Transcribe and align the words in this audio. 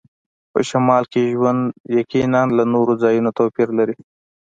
په 0.51 0.59
شمال 0.69 1.03
کې 1.11 1.33
ژوند 1.37 1.61
یقیناً 1.99 2.41
له 2.57 2.63
نورو 2.73 2.93
ځایونو 3.03 3.29
توپیر 3.39 3.69
لري 3.79 3.95